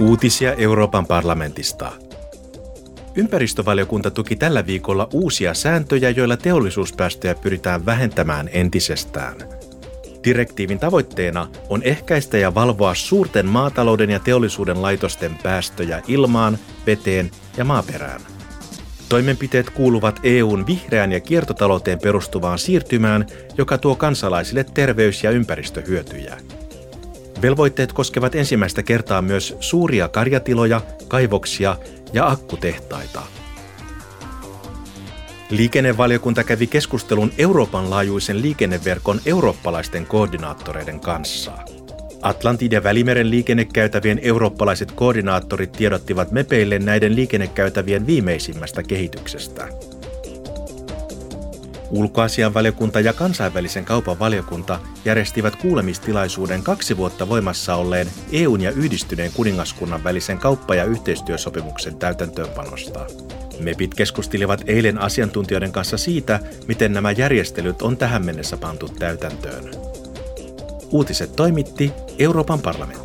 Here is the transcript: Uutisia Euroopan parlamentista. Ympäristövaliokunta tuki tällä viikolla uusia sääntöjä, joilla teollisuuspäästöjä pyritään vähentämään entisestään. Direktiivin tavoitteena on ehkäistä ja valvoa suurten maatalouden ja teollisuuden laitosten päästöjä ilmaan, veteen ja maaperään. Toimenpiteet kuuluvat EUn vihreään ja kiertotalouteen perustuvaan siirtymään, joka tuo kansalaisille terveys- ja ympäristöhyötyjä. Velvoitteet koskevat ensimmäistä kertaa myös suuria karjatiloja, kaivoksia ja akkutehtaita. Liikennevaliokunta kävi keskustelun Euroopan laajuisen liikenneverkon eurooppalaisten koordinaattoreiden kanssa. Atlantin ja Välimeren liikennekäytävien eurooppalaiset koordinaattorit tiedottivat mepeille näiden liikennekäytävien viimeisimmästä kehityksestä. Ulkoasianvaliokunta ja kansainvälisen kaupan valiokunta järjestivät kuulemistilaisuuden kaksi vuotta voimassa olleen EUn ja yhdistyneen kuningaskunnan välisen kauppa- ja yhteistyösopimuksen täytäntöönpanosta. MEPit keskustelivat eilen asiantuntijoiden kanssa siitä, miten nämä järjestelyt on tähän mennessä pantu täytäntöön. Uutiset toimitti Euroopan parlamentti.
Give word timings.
Uutisia 0.00 0.54
Euroopan 0.54 1.06
parlamentista. 1.06 1.92
Ympäristövaliokunta 3.14 4.10
tuki 4.10 4.36
tällä 4.36 4.66
viikolla 4.66 5.08
uusia 5.12 5.54
sääntöjä, 5.54 6.10
joilla 6.10 6.36
teollisuuspäästöjä 6.36 7.34
pyritään 7.34 7.86
vähentämään 7.86 8.48
entisestään. 8.52 9.36
Direktiivin 10.24 10.78
tavoitteena 10.78 11.48
on 11.68 11.82
ehkäistä 11.82 12.38
ja 12.38 12.54
valvoa 12.54 12.94
suurten 12.94 13.46
maatalouden 13.46 14.10
ja 14.10 14.18
teollisuuden 14.18 14.82
laitosten 14.82 15.38
päästöjä 15.42 16.02
ilmaan, 16.08 16.58
veteen 16.86 17.30
ja 17.56 17.64
maaperään. 17.64 18.20
Toimenpiteet 19.08 19.70
kuuluvat 19.70 20.20
EUn 20.22 20.66
vihreään 20.66 21.12
ja 21.12 21.20
kiertotalouteen 21.20 21.98
perustuvaan 21.98 22.58
siirtymään, 22.58 23.26
joka 23.58 23.78
tuo 23.78 23.94
kansalaisille 23.94 24.64
terveys- 24.64 25.24
ja 25.24 25.30
ympäristöhyötyjä. 25.30 26.36
Velvoitteet 27.44 27.92
koskevat 27.92 28.34
ensimmäistä 28.34 28.82
kertaa 28.82 29.22
myös 29.22 29.56
suuria 29.60 30.08
karjatiloja, 30.08 30.80
kaivoksia 31.08 31.76
ja 32.12 32.28
akkutehtaita. 32.28 33.22
Liikennevaliokunta 35.50 36.44
kävi 36.44 36.66
keskustelun 36.66 37.32
Euroopan 37.38 37.90
laajuisen 37.90 38.42
liikenneverkon 38.42 39.20
eurooppalaisten 39.26 40.06
koordinaattoreiden 40.06 41.00
kanssa. 41.00 41.52
Atlantin 42.22 42.72
ja 42.72 42.82
Välimeren 42.82 43.30
liikennekäytävien 43.30 44.20
eurooppalaiset 44.22 44.92
koordinaattorit 44.92 45.72
tiedottivat 45.72 46.30
mepeille 46.30 46.78
näiden 46.78 47.16
liikennekäytävien 47.16 48.06
viimeisimmästä 48.06 48.82
kehityksestä. 48.82 49.68
Ulkoasianvaliokunta 51.90 53.00
ja 53.00 53.12
kansainvälisen 53.12 53.84
kaupan 53.84 54.18
valiokunta 54.18 54.80
järjestivät 55.04 55.56
kuulemistilaisuuden 55.56 56.62
kaksi 56.62 56.96
vuotta 56.96 57.28
voimassa 57.28 57.74
olleen 57.74 58.06
EUn 58.32 58.60
ja 58.60 58.70
yhdistyneen 58.70 59.32
kuningaskunnan 59.34 60.04
välisen 60.04 60.38
kauppa- 60.38 60.74
ja 60.74 60.84
yhteistyösopimuksen 60.84 61.96
täytäntöönpanosta. 61.96 63.06
MEPit 63.60 63.94
keskustelivat 63.94 64.62
eilen 64.66 64.98
asiantuntijoiden 64.98 65.72
kanssa 65.72 65.98
siitä, 65.98 66.40
miten 66.68 66.92
nämä 66.92 67.10
järjestelyt 67.10 67.82
on 67.82 67.96
tähän 67.96 68.24
mennessä 68.24 68.56
pantu 68.56 68.88
täytäntöön. 68.88 69.70
Uutiset 70.90 71.36
toimitti 71.36 71.92
Euroopan 72.18 72.60
parlamentti. 72.60 73.03